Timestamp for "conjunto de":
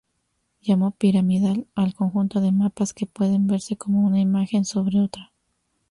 1.93-2.51